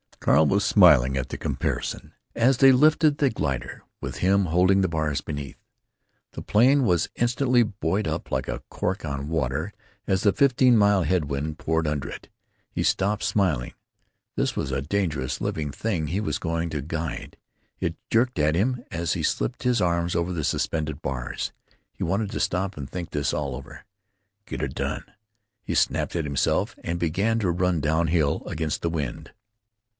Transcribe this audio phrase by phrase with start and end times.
[0.19, 4.87] Carl was smiling at the comparison as they lifted the glider, with him holding the
[4.87, 5.57] bars beneath.
[6.33, 9.71] The plane was instantly buoyed up like a cork on water
[10.07, 12.29] as the fifteen mile head wind poured under it.
[12.71, 13.73] He stopped smiling.
[14.35, 17.37] This was a dangerous living thing he was going to guide.
[17.79, 21.51] It jerked at him as he slipped his arms over the suspended bars.
[21.93, 23.85] He wanted to stop and think this all over.
[24.45, 25.03] "Get it done!"
[25.63, 29.31] he snapped at himself, and began to run down hill, against the wind.